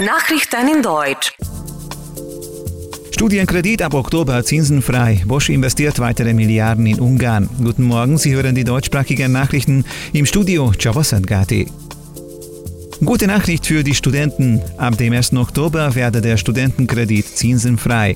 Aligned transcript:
Nachrichten 0.00 0.68
in 0.74 0.82
Deutsch. 0.82 1.34
Studienkredit 3.10 3.82
ab 3.82 3.94
Oktober 3.94 4.42
zinsenfrei. 4.42 5.22
Bosch 5.26 5.50
investiert 5.50 5.98
weitere 5.98 6.32
Milliarden 6.32 6.86
in 6.86 7.00
Ungarn. 7.00 7.48
Guten 7.62 7.82
Morgen, 7.82 8.16
Sie 8.16 8.34
hören 8.34 8.54
die 8.54 8.64
deutschsprachigen 8.64 9.32
Nachrichten 9.32 9.84
im 10.12 10.24
Studio 10.24 10.72
Chavosat 10.78 11.26
Gati. 11.26 11.66
Gute 13.04 13.26
Nachricht 13.26 13.66
für 13.66 13.84
die 13.84 13.94
Studenten. 13.94 14.62
Ab 14.78 14.96
dem 14.96 15.12
1. 15.12 15.34
Oktober 15.34 15.94
werde 15.94 16.22
der 16.22 16.38
Studentenkredit 16.38 17.26
zinsenfrei. 17.36 18.14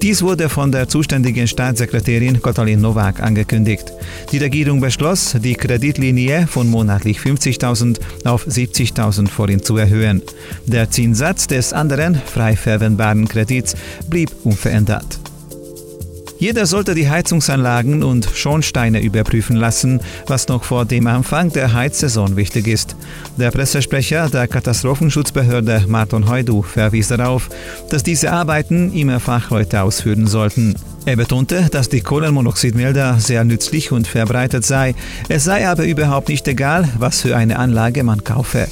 Dies 0.00 0.22
wurde 0.22 0.48
von 0.48 0.72
der 0.72 0.88
zuständigen 0.88 1.46
Staatssekretärin 1.46 2.40
Katalin 2.40 2.80
Nowak 2.80 3.20
angekündigt. 3.20 3.92
Die 4.32 4.38
Regierung 4.38 4.80
beschloss, 4.80 5.36
die 5.38 5.54
Kreditlinie 5.54 6.46
von 6.46 6.68
monatlich 6.68 7.18
50.000 7.18 8.00
auf 8.24 8.46
70.000 8.46 9.28
Forint 9.28 9.66
zu 9.66 9.76
erhöhen. 9.76 10.22
Der 10.66 10.90
Zinssatz 10.90 11.46
des 11.46 11.74
anderen 11.74 12.14
frei 12.14 12.56
verwendbaren 12.56 13.28
Kredits 13.28 13.76
blieb 14.08 14.30
unverändert. 14.44 15.21
Jeder 16.42 16.66
sollte 16.66 16.96
die 16.96 17.08
Heizungsanlagen 17.08 18.02
und 18.02 18.28
Schornsteine 18.34 19.00
überprüfen 19.00 19.54
lassen, 19.54 20.00
was 20.26 20.48
noch 20.48 20.64
vor 20.64 20.84
dem 20.84 21.06
Anfang 21.06 21.52
der 21.52 21.72
Heizsaison 21.72 22.34
wichtig 22.34 22.66
ist. 22.66 22.96
Der 23.38 23.52
Pressesprecher 23.52 24.28
der 24.28 24.48
Katastrophenschutzbehörde 24.48 25.84
Martin 25.86 26.28
Heudu 26.28 26.62
verwies 26.62 27.06
darauf, 27.06 27.48
dass 27.90 28.02
diese 28.02 28.32
Arbeiten 28.32 28.92
immer 28.92 29.20
Fachleute 29.20 29.82
ausführen 29.82 30.26
sollten. 30.26 30.74
Er 31.04 31.14
betonte, 31.14 31.68
dass 31.70 31.88
die 31.88 32.00
Kohlenmonoxidmelder 32.00 33.20
sehr 33.20 33.44
nützlich 33.44 33.92
und 33.92 34.08
verbreitet 34.08 34.64
sei, 34.64 34.96
es 35.28 35.44
sei 35.44 35.68
aber 35.68 35.84
überhaupt 35.84 36.28
nicht 36.28 36.48
egal, 36.48 36.88
was 36.98 37.20
für 37.20 37.36
eine 37.36 37.56
Anlage 37.56 38.02
man 38.02 38.24
kaufe. 38.24 38.66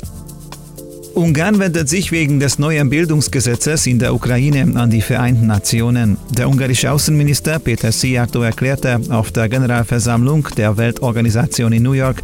Ungarn 1.15 1.59
wendet 1.59 1.89
sich 1.89 2.13
wegen 2.13 2.39
des 2.39 2.59
neuen 2.59 2.89
Bildungsgesetzes 2.89 3.87
in 3.87 3.99
der 3.99 4.15
Ukraine 4.15 4.67
an 4.77 4.91
die 4.91 5.03
Vereinten 5.03 5.49
Nationen. 5.49 6.17
Der 6.31 6.49
ungarische 6.49 6.93
Außenminister 6.93 7.59
Peter 7.59 7.91
Szijjártó 7.91 8.43
erklärte 8.43 9.01
auf 9.11 9.33
der 9.33 9.49
Generalversammlung 9.49 10.47
der 10.57 10.77
Weltorganisation 10.77 11.73
in 11.73 11.83
New 11.83 11.93
York, 11.93 12.23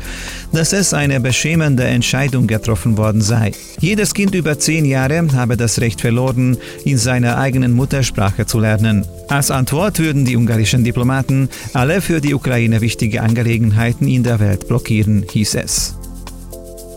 dass 0.52 0.72
es 0.72 0.94
eine 0.94 1.19
beschämende 1.19 1.84
Entscheidung 1.84 2.46
getroffen 2.46 2.96
worden 2.96 3.22
sei. 3.22 3.52
Jedes 3.80 4.14
Kind 4.14 4.34
über 4.34 4.58
zehn 4.58 4.84
Jahre 4.84 5.27
habe 5.33 5.56
das 5.56 5.80
Recht 5.80 6.00
verloren, 6.00 6.56
in 6.84 6.96
seiner 6.96 7.39
eigenen 7.39 7.72
Muttersprache 7.72 8.46
zu 8.46 8.61
lernen. 8.61 9.05
Als 9.28 9.50
Antwort 9.50 9.98
würden 9.98 10.24
die 10.24 10.36
ungarischen 10.36 10.84
Diplomaten 10.84 11.48
alle 11.72 12.00
für 12.00 12.20
die 12.20 12.34
Ukraine 12.34 12.80
wichtige 12.80 13.22
Angelegenheiten 13.22 14.06
in 14.06 14.22
der 14.22 14.39
Welt 14.39 14.68
blockieren, 14.68 15.24
hieß 15.28 15.56
es. 15.56 15.96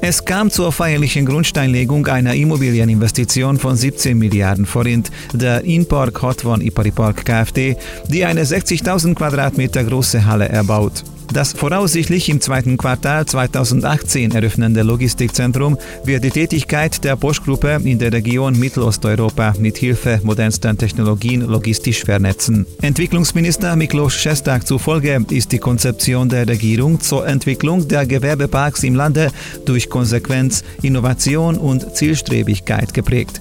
Es 0.02 0.23
kam 0.23 0.50
zur 0.50 0.72
feierlichen 0.72 1.25
Grundsteinlegung 1.25 2.08
einer 2.08 2.33
Immobilieninvestition 2.33 3.59
von 3.59 3.75
17 3.75 4.17
Milliarden 4.17 4.66
Forint 4.66 5.11
der 5.33 5.66
Inpark 5.66 6.22
Hotvan 6.22 6.61
Ipari 6.61 6.92
Park 6.92 7.25
Kft., 7.25 7.75
die 8.08 8.25
eine 8.25 8.44
60.000 8.44 9.14
Quadratmeter 9.16 9.83
große 9.83 10.25
Halle 10.25 10.47
erbaut. 10.47 11.03
Das 11.31 11.53
voraussichtlich 11.53 12.27
im 12.30 12.41
zweiten 12.41 12.75
Quartal 12.77 13.25
2018 13.25 14.31
eröffnende 14.31 14.81
Logistikzentrum 14.81 15.77
wird 16.03 16.23
die 16.23 16.31
Tätigkeit 16.31 17.03
der 17.03 17.16
Bosch-Gruppe 17.16 17.80
in 17.83 17.99
der 17.99 18.11
Region 18.11 18.58
Mittelosteuropa 18.58 19.53
mit 19.59 19.77
Hilfe 19.77 20.19
modernster 20.23 20.75
Technologien 20.75 21.41
logistisch 21.41 22.03
vernetzen. 22.03 22.66
Entwicklungsminister 22.81 23.75
Miklos 23.75 24.13
Šestak 24.13 24.66
zufolge 24.66 25.23
ist 25.30 25.52
die 25.52 25.59
Konzeption 25.59 26.30
der 26.30 26.47
Regierung 26.47 26.99
zur 26.99 27.27
Entwicklung 27.27 27.88
der 27.88 28.08
Gewerbeparks 28.08 28.83
im 28.83 28.95
Lande 28.95 29.31
durch 29.66 29.88
Konsequenz, 29.89 30.64
Innovation 30.81 31.58
und 31.58 31.95
Zielstrebigkeit 31.95 32.93
geprägt. 32.93 33.39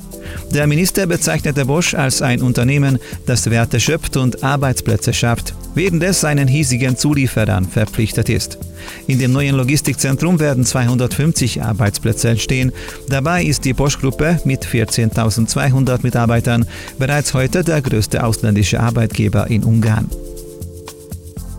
Der 0.53 0.67
Minister 0.67 1.07
bezeichnete 1.07 1.65
Bosch 1.65 1.95
als 1.95 2.21
ein 2.21 2.43
Unternehmen, 2.43 2.99
das 3.25 3.51
Werte 3.51 3.81
schöpft 3.81 4.19
und 4.19 4.43
Arbeitsplätze 4.45 5.15
schafft, 5.15 5.55
während 5.79 6.03
es 6.03 6.21
seinen 6.21 6.49
hiesigen 6.49 6.97
Zulieferern 6.97 7.65
verpflichtet 7.65 8.29
ist. 8.29 8.59
In 9.07 9.21
dem 9.21 9.33
neuen 9.33 9.55
Logistikzentrum 9.55 10.41
werden 10.41 10.65
250 10.65 11.63
Arbeitsplätze 11.63 12.31
entstehen. 12.31 12.73
Dabei 13.09 13.45
ist 13.45 13.65
die 13.65 13.75
Bosch-Gruppe 13.75 14.41
mit 14.45 14.67
14.200 14.67 16.01
Mitarbeitern 16.03 16.67
bereits 16.99 17.33
heute 17.33 17.63
der 17.63 17.81
größte 17.81 18.25
ausländische 18.25 18.81
Arbeitgeber 18.81 19.49
in 19.49 19.63
Ungarn. 19.63 20.11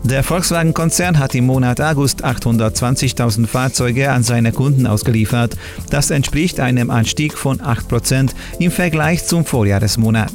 Der 0.02 0.22
Volkswagen-Konzern 0.22 1.18
hat 1.18 1.34
im 1.34 1.46
Monat 1.46 1.80
August 1.80 2.22
820.000 2.22 3.46
Fahrzeuge 3.46 4.10
an 4.10 4.22
seine 4.22 4.52
Kunden 4.52 4.86
ausgeliefert. 4.86 5.56
Das 5.88 6.10
entspricht 6.10 6.60
einem 6.60 6.90
Anstieg 6.90 7.38
von 7.38 7.58
8% 7.58 8.30
im 8.58 8.70
Vergleich 8.70 9.26
zum 9.26 9.46
Vorjahresmonat. 9.46 10.32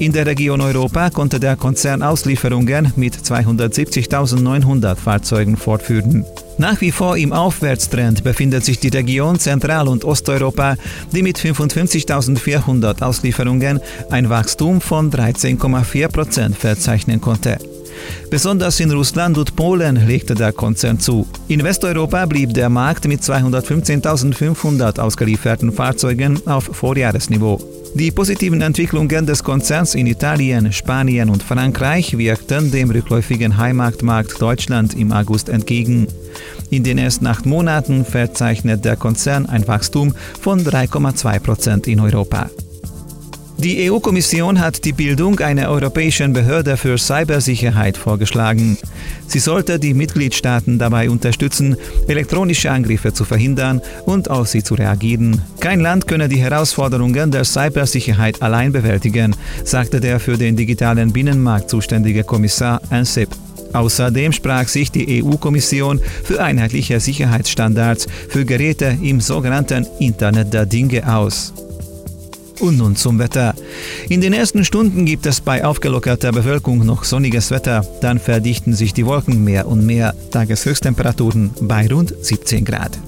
In 0.00 0.12
der 0.12 0.26
Region 0.26 0.60
Europa 0.60 1.10
konnte 1.10 1.40
der 1.40 1.56
Konzern 1.56 2.02
Auslieferungen 2.02 2.92
mit 2.94 3.16
270.900 3.16 4.94
Fahrzeugen 4.94 5.56
fortführen. 5.56 6.24
Nach 6.56 6.80
wie 6.80 6.92
vor 6.92 7.16
im 7.16 7.32
Aufwärtstrend 7.32 8.22
befindet 8.22 8.64
sich 8.64 8.78
die 8.78 8.88
Region 8.88 9.40
Zentral- 9.40 9.88
und 9.88 10.04
Osteuropa, 10.04 10.76
die 11.12 11.22
mit 11.22 11.38
55.400 11.38 13.02
Auslieferungen 13.02 13.80
ein 14.10 14.30
Wachstum 14.30 14.80
von 14.80 15.10
13,4% 15.10 16.54
verzeichnen 16.54 17.20
konnte. 17.20 17.58
Besonders 18.30 18.78
in 18.78 18.92
Russland 18.92 19.36
und 19.36 19.56
Polen 19.56 20.06
legte 20.06 20.36
der 20.36 20.52
Konzern 20.52 21.00
zu. 21.00 21.26
In 21.48 21.64
Westeuropa 21.64 22.26
blieb 22.26 22.54
der 22.54 22.68
Markt 22.68 23.08
mit 23.08 23.22
215.500 23.22 25.00
ausgelieferten 25.00 25.72
Fahrzeugen 25.72 26.40
auf 26.46 26.70
Vorjahresniveau. 26.72 27.77
Die 27.94 28.10
positiven 28.10 28.60
Entwicklungen 28.60 29.26
des 29.26 29.42
Konzerns 29.42 29.94
in 29.94 30.06
Italien, 30.06 30.72
Spanien 30.72 31.30
und 31.30 31.42
Frankreich 31.42 32.16
wirkten 32.16 32.70
dem 32.70 32.90
rückläufigen 32.90 33.56
Heimatmarkt 33.56 34.40
Deutschland 34.40 34.94
im 34.94 35.12
August 35.12 35.48
entgegen. 35.48 36.06
In 36.70 36.84
den 36.84 36.98
ersten 36.98 37.26
acht 37.26 37.46
Monaten 37.46 38.04
verzeichnet 38.04 38.84
der 38.84 38.96
Konzern 38.96 39.46
ein 39.46 39.66
Wachstum 39.66 40.14
von 40.40 40.60
3,2 40.60 41.40
Prozent 41.40 41.86
in 41.86 42.00
Europa. 42.00 42.50
Die 43.60 43.90
EU-Kommission 43.90 44.60
hat 44.60 44.84
die 44.84 44.92
Bildung 44.92 45.40
einer 45.40 45.68
europäischen 45.68 46.32
Behörde 46.32 46.76
für 46.76 46.96
Cybersicherheit 46.96 47.96
vorgeschlagen. 47.96 48.78
Sie 49.26 49.40
sollte 49.40 49.80
die 49.80 49.94
Mitgliedstaaten 49.94 50.78
dabei 50.78 51.10
unterstützen, 51.10 51.76
elektronische 52.06 52.70
Angriffe 52.70 53.12
zu 53.12 53.24
verhindern 53.24 53.82
und 54.06 54.30
auf 54.30 54.46
sie 54.46 54.62
zu 54.62 54.74
reagieren. 54.74 55.42
Kein 55.58 55.80
Land 55.80 56.06
könne 56.06 56.28
die 56.28 56.40
Herausforderungen 56.40 57.32
der 57.32 57.44
Cybersicherheit 57.44 58.42
allein 58.42 58.70
bewältigen, 58.70 59.34
sagte 59.64 59.98
der 59.98 60.20
für 60.20 60.38
den 60.38 60.54
digitalen 60.54 61.12
Binnenmarkt 61.12 61.68
zuständige 61.68 62.22
Kommissar 62.22 62.80
Ansip. 62.90 63.30
Außerdem 63.72 64.32
sprach 64.32 64.68
sich 64.68 64.92
die 64.92 65.20
EU-Kommission 65.24 66.00
für 66.22 66.40
einheitliche 66.40 67.00
Sicherheitsstandards 67.00 68.06
für 68.28 68.44
Geräte 68.44 68.96
im 69.02 69.20
sogenannten 69.20 69.84
Internet 69.98 70.54
der 70.54 70.64
Dinge 70.64 71.12
aus. 71.12 71.52
Und 72.60 72.78
nun 72.78 72.96
zum 72.96 73.18
Wetter. 73.18 73.54
In 74.08 74.20
den 74.20 74.32
ersten 74.32 74.64
Stunden 74.64 75.04
gibt 75.04 75.26
es 75.26 75.40
bei 75.40 75.64
aufgelockerter 75.64 76.32
Bewölkung 76.32 76.84
noch 76.84 77.04
sonniges 77.04 77.50
Wetter, 77.50 77.86
dann 78.00 78.18
verdichten 78.18 78.74
sich 78.74 78.92
die 78.92 79.06
Wolken 79.06 79.44
mehr 79.44 79.68
und 79.68 79.86
mehr. 79.86 80.14
Tageshöchsttemperaturen 80.32 81.50
bei 81.60 81.86
rund 81.86 82.14
17 82.20 82.64
Grad. 82.64 82.98